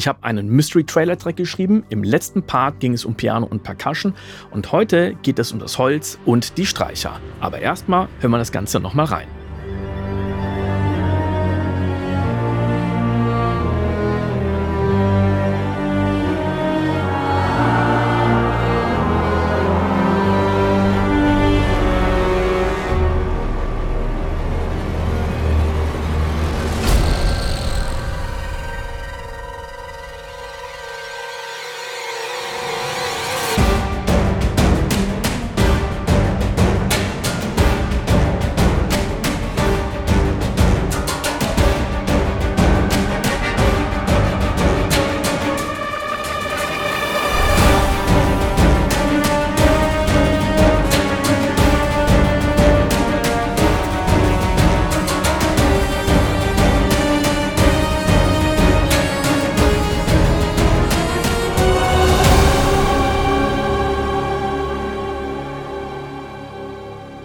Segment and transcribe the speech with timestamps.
[0.00, 1.84] Ich habe einen Mystery-Trailer-Track geschrieben.
[1.90, 4.14] Im letzten Part ging es um Piano und Percussion.
[4.50, 7.20] Und heute geht es um das Holz und die Streicher.
[7.38, 9.39] Aber erstmal hören wir das Ganze nochmal rein.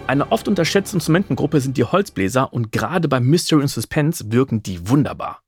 [0.08, 4.88] Eine oft unterschätzte Instrumentengruppe sind die Holzbläser und gerade beim Mystery und Suspense wirken die
[4.88, 5.45] wunderbar.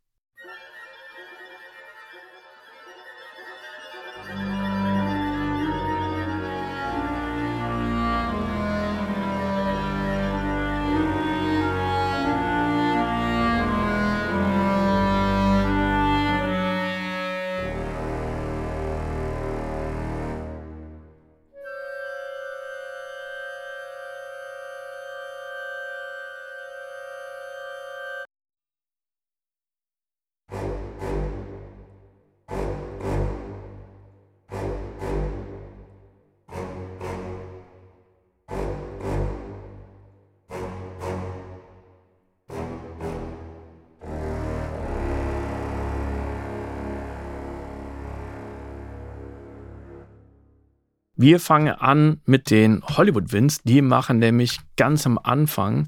[51.19, 53.63] Wir fangen an mit den Hollywood Winds.
[53.63, 55.87] Die machen nämlich ganz am Anfang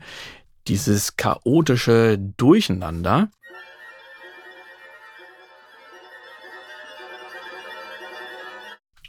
[0.67, 3.29] dieses chaotische Durcheinander.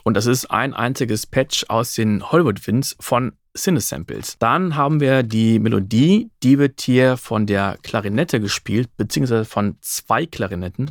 [0.04, 4.36] Und das ist ein einziges Patch aus den Hollywood Winds von Cinesamples.
[4.38, 10.26] Dann haben wir die Melodie, die wird hier von der Klarinette gespielt, beziehungsweise von zwei
[10.26, 10.90] Klarinetten.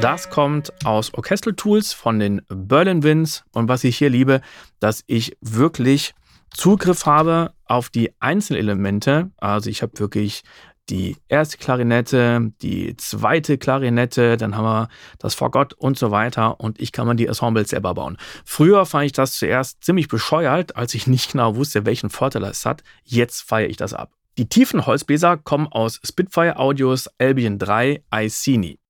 [0.00, 3.44] Das kommt aus Orchestral Tools von den Berlin Winds.
[3.52, 4.40] Und was ich hier liebe,
[4.80, 6.14] dass ich wirklich
[6.50, 9.30] Zugriff habe auf die Einzelelemente.
[9.38, 10.42] Also ich habe wirklich
[10.88, 14.88] die erste Klarinette, die zweite Klarinette, dann haben wir
[15.18, 18.18] das Fagott und so weiter und ich kann mir die Ensembles selber bauen.
[18.44, 22.66] Früher fand ich das zuerst ziemlich bescheuert, als ich nicht genau wusste, welchen Vorteil es
[22.66, 22.82] hat.
[23.04, 24.10] Jetzt feiere ich das ab.
[24.38, 28.81] Die tiefen Holzbläser kommen aus Spitfire Audios Albion 3 Iceni.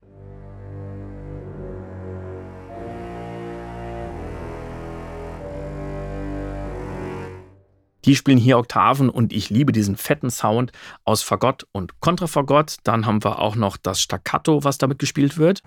[8.05, 10.73] Die spielen hier Oktaven und ich liebe diesen fetten Sound
[11.05, 12.79] aus Fagott und Kontrafagott.
[12.83, 15.63] Dann haben wir auch noch das Staccato, was damit gespielt wird.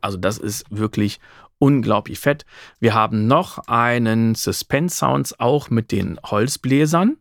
[0.00, 1.20] Also das ist wirklich
[1.58, 2.46] unglaublich fett.
[2.80, 7.18] Wir haben noch einen Suspense Sounds auch mit den Holzbläsern.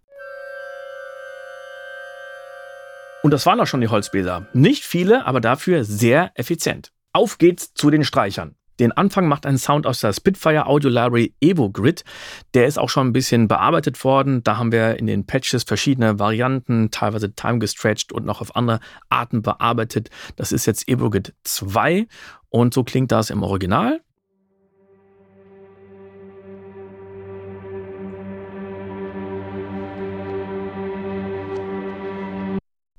[3.23, 4.47] Und das waren auch schon die Holzbläser.
[4.53, 6.93] Nicht viele, aber dafür sehr effizient.
[7.17, 8.53] Auf geht's zu den Streichern.
[8.79, 12.03] Den Anfang macht ein Sound aus der Spitfire Audio Library Evo Grid.
[12.53, 14.44] Der ist auch schon ein bisschen bearbeitet worden.
[14.44, 18.81] Da haben wir in den Patches verschiedene Varianten, teilweise time gestretched und noch auf andere
[19.09, 20.11] Arten bearbeitet.
[20.35, 22.05] Das ist jetzt Evo Grid 2
[22.50, 23.99] und so klingt das im Original.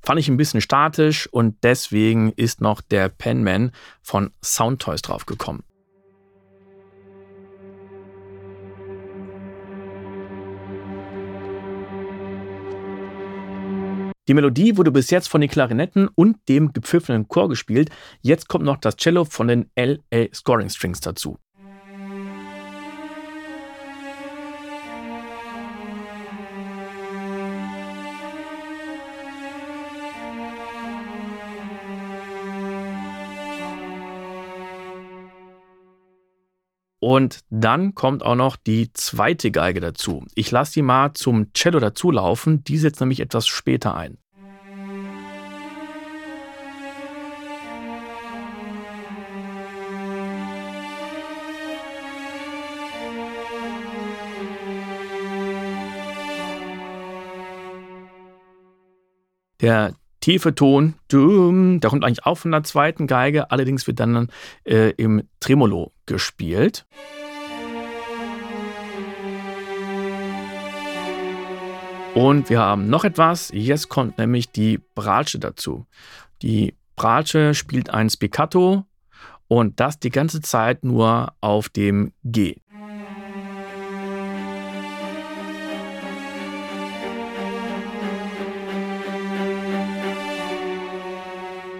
[0.09, 5.61] Fand ich ein bisschen statisch und deswegen ist noch der Penman von Soundtoys draufgekommen.
[14.27, 17.91] Die Melodie wurde bis jetzt von den Klarinetten und dem gepfiffenen Chor gespielt.
[18.21, 21.37] Jetzt kommt noch das Cello von den LA Scoring Strings dazu.
[36.99, 40.25] Und dann kommt auch noch die zweite Geige dazu.
[40.35, 42.63] Ich lasse die mal zum Cello dazu laufen.
[42.63, 44.17] die setzt nämlich etwas später ein.
[59.61, 64.29] Der tiefe Ton, der kommt eigentlich auch von der zweiten Geige, allerdings wird dann
[64.65, 66.85] äh, im Tremolo gespielt.
[72.15, 73.51] Und wir haben noch etwas.
[73.53, 75.85] Jetzt kommt nämlich die Bratsche dazu.
[76.41, 78.83] Die Bratsche spielt ein Spiccato
[79.47, 82.57] und das die ganze Zeit nur auf dem G.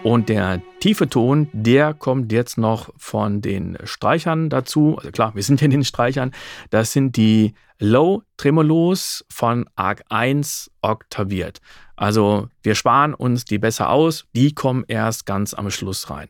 [0.10, 4.98] Und der tiefe Ton, der kommt jetzt noch von den Streichern dazu.
[4.98, 6.32] Also klar, wir sind in den Streichern.
[6.72, 11.60] Das sind die Low Tremolos von Arc 1 oktaviert.
[11.96, 14.26] Also wir sparen uns die besser aus.
[14.36, 16.30] Die kommen erst ganz am Schluss rein.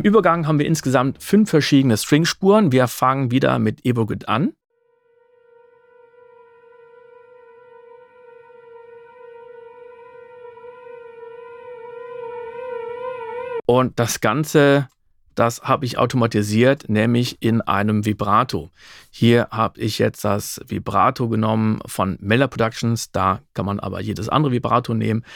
[0.00, 2.72] Im Übergang haben wir insgesamt fünf verschiedene String-Spuren.
[2.72, 4.54] Wir fangen wieder mit Evogit an.
[13.66, 14.88] Und das Ganze,
[15.34, 18.70] das habe ich automatisiert, nämlich in einem Vibrato.
[19.10, 23.12] Hier habe ich jetzt das Vibrato genommen von Meller Productions.
[23.12, 25.26] Da kann man aber jedes andere Vibrato nehmen.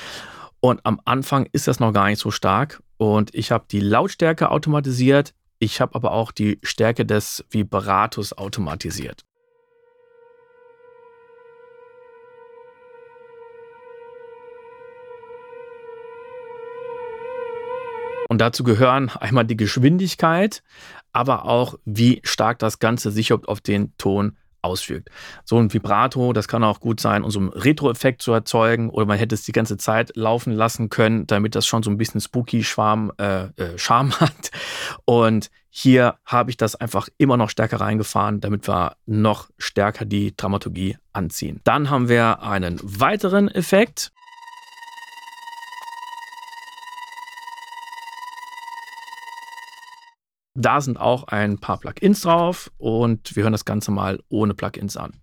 [0.61, 2.83] Und am Anfang ist das noch gar nicht so stark.
[2.97, 5.35] Und ich habe die Lautstärke automatisiert.
[5.59, 9.25] Ich habe aber auch die Stärke des Vibratos automatisiert.
[18.29, 20.63] Und dazu gehören einmal die Geschwindigkeit,
[21.13, 25.11] aber auch wie stark das Ganze sich auf den Ton ausfügt.
[25.45, 29.07] So ein Vibrato, das kann auch gut sein, um so einen Retro-Effekt zu erzeugen oder
[29.07, 32.21] man hätte es die ganze Zeit laufen lassen können, damit das schon so ein bisschen
[32.21, 34.51] spooky Schwarm, äh, äh, Charme hat.
[35.05, 40.37] Und hier habe ich das einfach immer noch stärker reingefahren, damit wir noch stärker die
[40.37, 41.61] Dramaturgie anziehen.
[41.65, 44.13] Dann haben wir einen weiteren Effekt.
[50.57, 54.97] Da sind auch ein paar Plugins drauf und wir hören das Ganze mal ohne Plugins
[54.97, 55.21] an.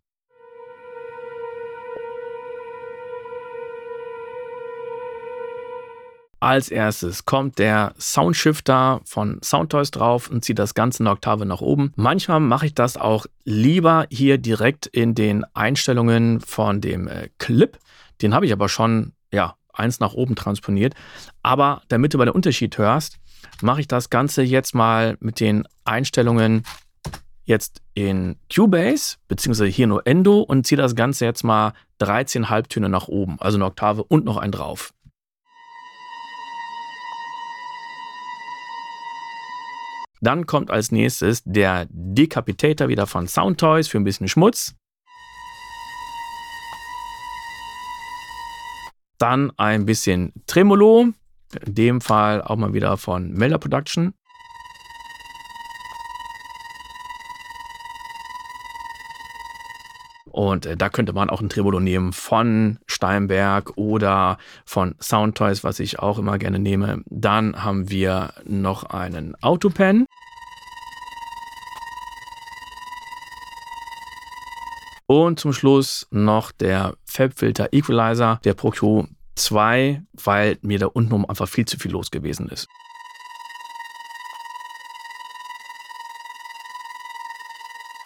[6.42, 11.62] Als erstes kommt der Soundshifter von Soundtoys drauf und zieht das Ganze eine Oktave nach
[11.62, 11.94] oben.
[11.96, 17.78] Manchmal mache ich das auch lieber hier direkt in den Einstellungen von dem äh, Clip.
[18.22, 20.94] Den habe ich aber schon, ja, eins nach oben transponiert.
[21.44, 23.18] Aber damit du bei den Unterschied hörst,
[23.62, 26.64] mache ich das Ganze jetzt mal mit den Einstellungen
[27.44, 32.90] jetzt in Cubase, beziehungsweise hier nur Endo und ziehe das Ganze jetzt mal 13 Halbtöne
[32.90, 34.94] nach oben, also eine Oktave und noch ein drauf.
[40.22, 44.76] Dann kommt als nächstes der Decapitator wieder von Soundtoys für ein bisschen Schmutz.
[49.22, 51.10] Dann ein bisschen Tremolo,
[51.64, 54.16] in dem Fall auch mal wieder von Melder Production.
[60.32, 65.80] Und äh, da könnte man auch ein Tremolo nehmen von Steinberg oder von Soundtoys, was
[65.80, 67.04] ich auch immer gerne nehme.
[67.06, 70.08] Dann haben wir noch einen Autopen.
[75.06, 78.72] Und zum Schluss noch der Fabfilter Equalizer, der Pro
[79.36, 82.68] 2, weil mir da unten einfach viel zu viel los gewesen ist.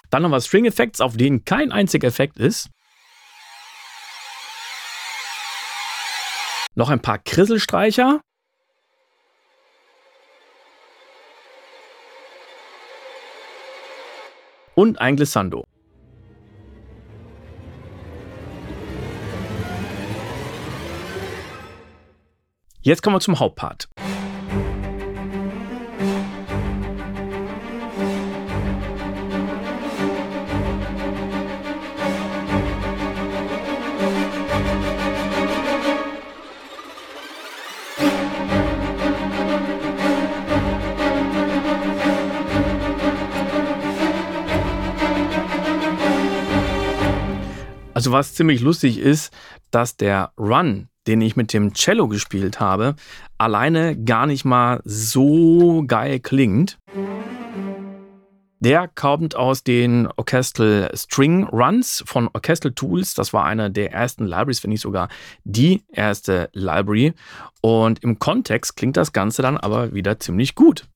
[0.09, 2.69] Dann noch was String Effects, auf denen kein einziger Effekt ist.
[6.73, 8.21] Noch ein paar Krisselstreicher.
[14.73, 15.65] Und ein Glissando.
[22.85, 23.89] Jetzt kommen wir zum Hauptpart.
[47.95, 49.33] Also was ziemlich lustig ist,
[49.71, 52.95] dass der Run den ich mit dem Cello gespielt habe,
[53.37, 56.77] alleine gar nicht mal so geil klingt.
[58.59, 63.13] Der kommt aus den Orchestral String Runs von Orchestral Tools.
[63.13, 65.09] Das war eine der ersten Libraries, wenn nicht sogar
[65.43, 67.13] die erste Library.
[67.61, 70.87] Und im Kontext klingt das Ganze dann aber wieder ziemlich gut.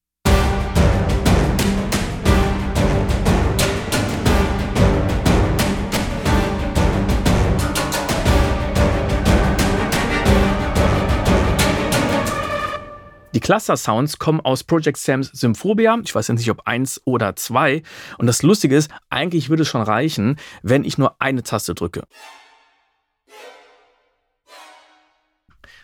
[13.39, 15.98] Die Cluster-Sounds kommen aus Project Sams Symphobia.
[16.03, 17.84] Ich weiß ja nicht, ob eins oder zwei.
[18.17, 22.03] Und das Lustige ist, eigentlich würde es schon reichen, wenn ich nur eine Taste drücke.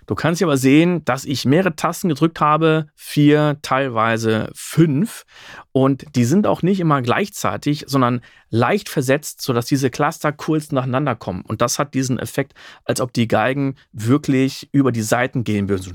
[0.06, 5.24] Du kannst aber sehen, dass ich mehrere Tasten gedrückt habe, vier, teilweise fünf.
[5.72, 8.20] Und die sind auch nicht immer gleichzeitig, sondern
[8.50, 11.44] leicht versetzt, sodass diese Cluster kurz nacheinander kommen.
[11.48, 15.84] Und das hat diesen Effekt, als ob die Geigen wirklich über die Seiten gehen würden.
[15.84, 15.92] So,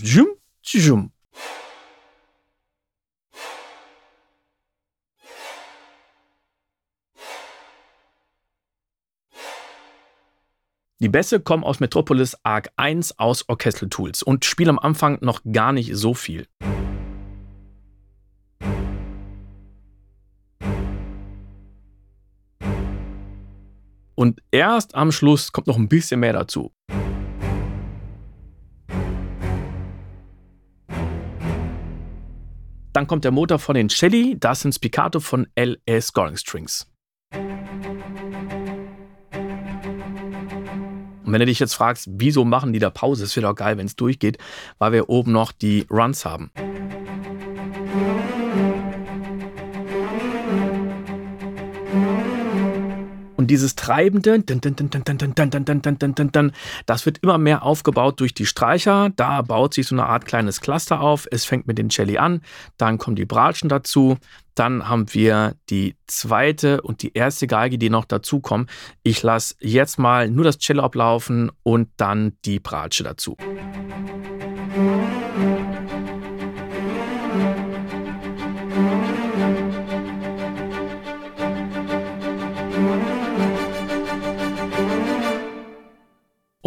[11.01, 15.41] die Bässe kommen aus Metropolis Arc 1 aus Orchestral Tools und spielen am Anfang noch
[15.51, 16.47] gar nicht so viel.
[24.15, 26.71] Und erst am Schluss kommt noch ein bisschen mehr dazu.
[33.01, 36.87] Dann kommt der Motor von den Shelly, das sind Spiccato von LA Scoring Strings.
[41.25, 43.79] Und wenn du dich jetzt fragst, wieso machen die da Pause, es wäre doch geil,
[43.79, 44.37] wenn es durchgeht,
[44.77, 46.51] weil wir oben noch die Runs haben.
[53.51, 54.43] Dieses treibende,
[56.87, 59.11] das wird immer mehr aufgebaut durch die Streicher.
[59.17, 61.27] Da baut sich so eine Art kleines Cluster auf.
[61.31, 62.41] Es fängt mit den Celli an,
[62.79, 64.17] dann kommen die Bratschen dazu.
[64.55, 68.69] Dann haben wir die zweite und die erste Geige, die noch dazukommen.
[69.03, 73.37] Ich lasse jetzt mal nur das Cello ablaufen und dann die Bratsche dazu.
[73.39, 74.30] Musik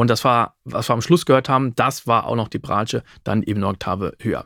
[0.04, 3.06] Und das war, was wir am Schluss gehört haben, das war auch noch die Bratsche,
[3.24, 4.46] dann eben eine Oktave höher.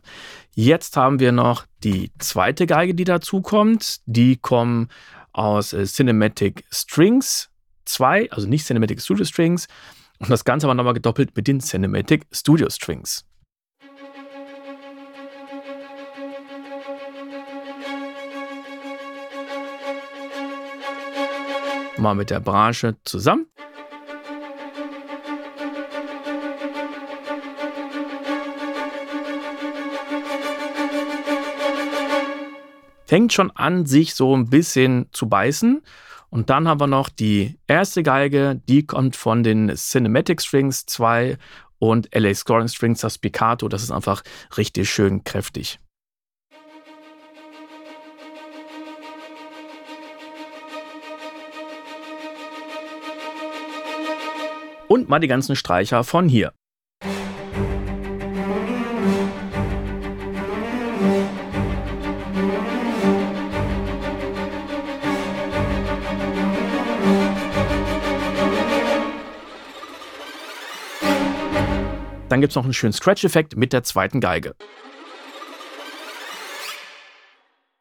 [0.53, 4.01] Jetzt haben wir noch die zweite Geige, die dazukommt.
[4.05, 4.89] Die kommen
[5.33, 7.49] aus äh, Cinematic Strings
[7.85, 9.67] 2, also nicht Cinematic Studio Strings.
[10.19, 13.25] Und das Ganze aber nochmal gedoppelt mit den Cinematic Studio Strings.
[21.97, 23.47] Mal mit der Branche zusammen.
[33.07, 35.81] Fängt schon an, sich so ein bisschen zu beißen.
[36.29, 41.37] Und dann haben wir noch die erste Geige, die kommt von den Cinematic Strings 2
[41.79, 43.69] und LA Scoring Strings, das Piccato.
[43.69, 44.23] Das ist einfach
[44.57, 45.79] richtig schön kräftig.
[54.89, 56.51] Und mal die ganzen Streicher von hier.
[72.37, 74.53] Dann gibt es noch einen schönen Scratch-Effekt mit der zweiten Geige.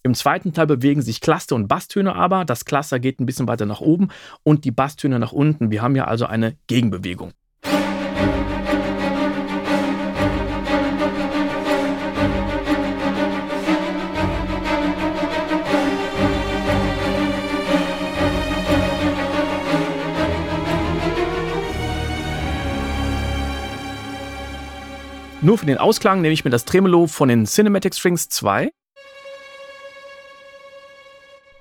[0.03, 2.47] Im zweiten Teil bewegen sich Cluster und Basstöne aber.
[2.47, 4.09] Das Cluster geht ein bisschen weiter nach oben
[4.45, 5.71] und die Basstöne nach unten.
[5.71, 7.35] Wir haben hier also eine Gegenbewegung.
[25.43, 28.71] Nur für den Ausklang nehme ich mir das Tremolo von den Cinematic Strings 2.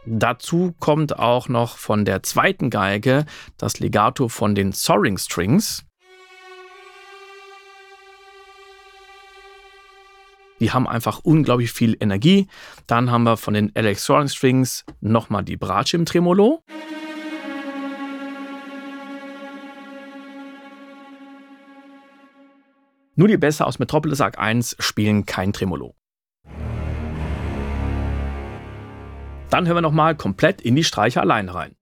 [0.05, 3.25] Dazu kommt auch noch von der zweiten Geige
[3.57, 5.83] das Legato von den Soaring Strings.
[10.61, 12.47] Die haben einfach unglaublich viel Energie.
[12.87, 16.63] Dann haben wir von den LX Soaring Strings nochmal die Bratsche im Tremolo.
[23.17, 25.95] Nur die Bässe aus Metropolis Arc 1 spielen kein Tremolo.
[29.49, 31.77] Dann hören wir nochmal komplett in die Streicher allein rein.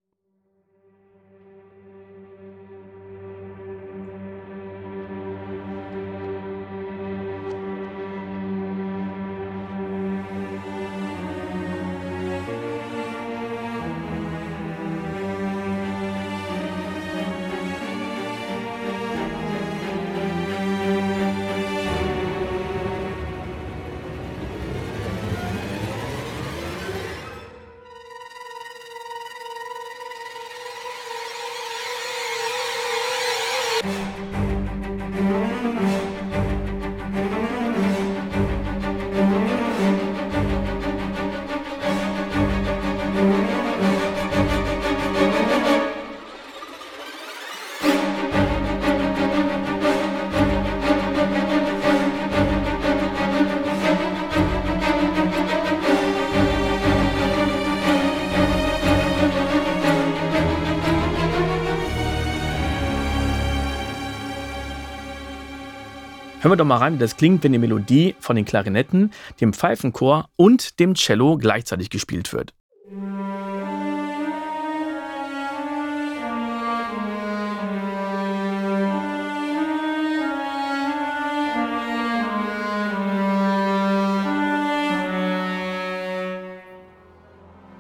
[66.54, 70.30] Wir doch mal rein, wie das klingt, wenn die Melodie von den Klarinetten, dem Pfeifenchor
[70.36, 72.54] und dem Cello gleichzeitig gespielt wird.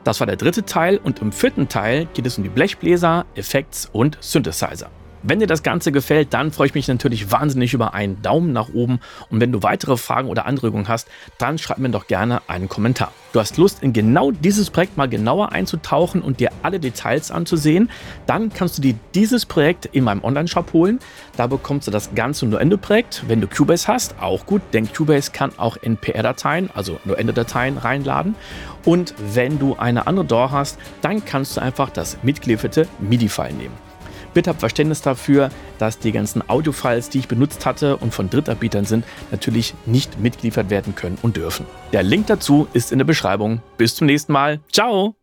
[0.04, 3.90] Das war der dritte Teil und im vierten Teil geht es um die Blechbläser, Effekts
[3.94, 4.90] und Synthesizer.
[5.26, 8.74] Wenn dir das Ganze gefällt, dann freue ich mich natürlich wahnsinnig über einen Daumen nach
[8.74, 9.00] oben.
[9.30, 13.14] Und wenn du weitere Fragen oder Anregungen hast, dann schreib mir doch gerne einen Kommentar.
[13.32, 17.90] Du hast Lust, in genau dieses Projekt mal genauer einzutauchen und dir alle Details anzusehen,
[18.26, 21.00] dann kannst du dir dieses Projekt in meinem Online-Shop holen.
[21.38, 23.24] Da bekommst du das ganze Nuendo-Projekt.
[23.26, 28.36] Wenn du Cubase hast, auch gut, denn Cubase kann auch NPR-Dateien, also Nuendo-Dateien reinladen.
[28.84, 33.93] Und wenn du eine andere DAW hast, dann kannst du einfach das mitgelieferte MIDI-File nehmen.
[34.34, 38.86] Bitte habt Verständnis dafür, dass die ganzen Audiofiles, die ich benutzt hatte und von Drittanbietern
[38.86, 41.66] sind, natürlich nicht mitgeliefert werden können und dürfen.
[41.92, 43.62] Der Link dazu ist in der Beschreibung.
[43.78, 44.60] Bis zum nächsten Mal.
[44.72, 45.16] Ciao!